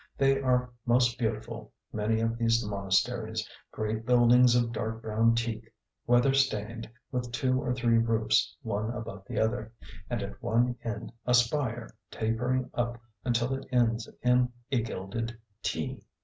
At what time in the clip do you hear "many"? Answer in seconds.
1.93-2.21